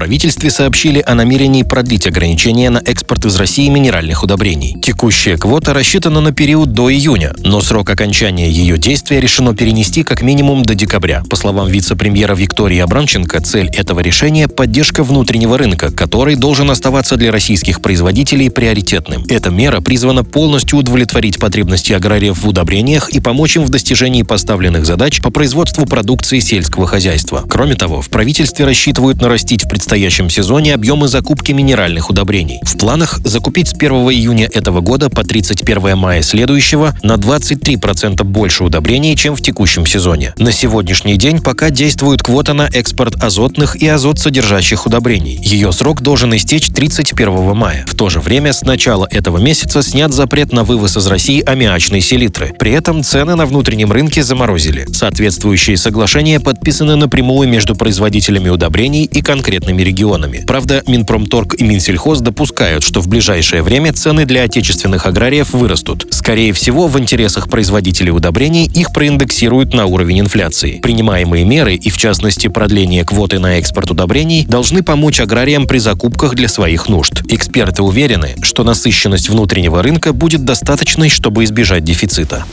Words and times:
Правительстве 0.00 0.48
сообщили 0.48 1.04
о 1.06 1.14
намерении 1.14 1.62
продлить 1.62 2.06
ограничения 2.06 2.70
на 2.70 2.78
экспорт 2.78 3.26
из 3.26 3.36
России 3.36 3.68
минеральных 3.68 4.22
удобрений. 4.22 4.74
Текущая 4.80 5.36
квота 5.36 5.74
рассчитана 5.74 6.22
на 6.22 6.32
период 6.32 6.72
до 6.72 6.90
июня, 6.90 7.34
но 7.40 7.60
срок 7.60 7.90
окончания 7.90 8.50
ее 8.50 8.78
действия 8.78 9.20
решено 9.20 9.54
перенести 9.54 10.02
как 10.02 10.22
минимум 10.22 10.62
до 10.62 10.74
декабря. 10.74 11.22
По 11.28 11.36
словам 11.36 11.68
вице-премьера 11.68 12.34
Виктории 12.34 12.78
Абрамченко, 12.78 13.42
цель 13.42 13.68
этого 13.76 14.00
решения– 14.00 14.48
поддержка 14.48 15.04
внутреннего 15.04 15.58
рынка, 15.58 15.92
который 15.92 16.34
должен 16.34 16.70
оставаться 16.70 17.16
для 17.16 17.30
российских 17.30 17.82
производителей 17.82 18.48
приоритетным. 18.48 19.26
Эта 19.28 19.50
мера 19.50 19.82
призвана 19.82 20.24
полностью 20.24 20.78
удовлетворить 20.78 21.38
потребности 21.38 21.92
аграриев 21.92 22.38
в 22.38 22.48
удобрениях 22.48 23.10
и 23.10 23.20
помочь 23.20 23.56
им 23.56 23.64
в 23.64 23.68
достижении 23.68 24.22
поставленных 24.22 24.86
задач 24.86 25.20
по 25.20 25.28
производству 25.28 25.84
продукции 25.84 26.38
сельского 26.38 26.86
хозяйства. 26.86 27.44
Кроме 27.46 27.74
того, 27.74 28.00
в 28.00 28.08
правительстве 28.08 28.64
рассчитывают 28.64 29.20
нарастить 29.20 29.64
в 29.64 29.68
предстоящем 29.90 30.30
сезоне 30.30 30.74
объемы 30.74 31.08
закупки 31.08 31.50
минеральных 31.50 32.10
удобрений. 32.10 32.60
В 32.62 32.78
планах 32.78 33.18
закупить 33.24 33.66
с 33.66 33.74
1 33.74 33.90
июня 33.90 34.46
этого 34.46 34.80
года 34.80 35.10
по 35.10 35.24
31 35.24 35.98
мая 35.98 36.22
следующего 36.22 36.94
на 37.02 37.14
23% 37.14 38.22
больше 38.22 38.62
удобрений, 38.62 39.16
чем 39.16 39.34
в 39.34 39.42
текущем 39.42 39.86
сезоне. 39.86 40.32
На 40.38 40.52
сегодняшний 40.52 41.16
день 41.16 41.40
пока 41.42 41.70
действует 41.70 42.22
квота 42.22 42.54
на 42.54 42.68
экспорт 42.72 43.20
азотных 43.20 43.74
и 43.82 43.88
азот-содержащих 43.88 44.86
удобрений. 44.86 45.40
Ее 45.42 45.72
срок 45.72 46.02
должен 46.02 46.36
истечь 46.36 46.68
31 46.68 47.56
мая. 47.56 47.84
В 47.88 47.96
то 47.96 48.10
же 48.10 48.20
время 48.20 48.52
с 48.52 48.62
начала 48.62 49.08
этого 49.10 49.38
месяца 49.38 49.82
снят 49.82 50.12
запрет 50.12 50.52
на 50.52 50.62
вывоз 50.62 50.96
из 50.98 51.06
России 51.08 51.42
аммиачной 51.44 52.00
селитры. 52.00 52.54
При 52.56 52.70
этом 52.70 53.02
цены 53.02 53.34
на 53.34 53.44
внутреннем 53.44 53.90
рынке 53.90 54.22
заморозили. 54.22 54.86
Соответствующие 54.92 55.76
соглашения 55.76 56.38
подписаны 56.38 56.94
напрямую 56.94 57.48
между 57.48 57.74
производителями 57.74 58.50
удобрений 58.50 59.02
и 59.02 59.20
конкретными 59.20 59.79
конкретными 59.80 59.82
регионами. 59.82 60.44
Правда, 60.46 60.82
Минпромторг 60.86 61.54
и 61.54 61.64
Минсельхоз 61.64 62.20
допускают, 62.20 62.82
что 62.82 63.00
в 63.00 63.08
ближайшее 63.08 63.62
время 63.62 63.92
цены 63.92 64.24
для 64.24 64.42
отечественных 64.44 65.06
аграриев 65.06 65.52
вырастут. 65.52 66.06
Скорее 66.10 66.52
всего, 66.52 66.88
в 66.88 66.98
интересах 66.98 67.48
производителей 67.48 68.10
удобрений 68.10 68.66
их 68.74 68.92
проиндексируют 68.92 69.74
на 69.74 69.86
уровень 69.86 70.20
инфляции. 70.20 70.80
Принимаемые 70.80 71.44
меры, 71.44 71.74
и 71.74 71.90
в 71.90 71.96
частности 71.96 72.48
продление 72.48 73.04
квоты 73.04 73.38
на 73.38 73.58
экспорт 73.58 73.90
удобрений, 73.90 74.44
должны 74.46 74.82
помочь 74.82 75.20
аграриям 75.20 75.66
при 75.66 75.78
закупках 75.78 76.34
для 76.34 76.48
своих 76.48 76.88
нужд. 76.88 77.22
Эксперты 77.28 77.82
уверены, 77.82 78.34
что 78.42 78.64
насыщенность 78.64 79.28
внутреннего 79.28 79.82
рынка 79.82 80.12
будет 80.12 80.44
достаточной, 80.44 81.08
чтобы 81.08 81.44
избежать 81.44 81.84
дефицита. 81.84 82.44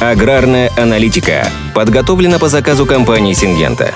Аграрная 0.00 0.70
аналитика 0.76 1.48
подготовлена 1.74 2.38
по 2.38 2.48
заказу 2.48 2.86
компании 2.86 3.32
«Сингента». 3.32 3.94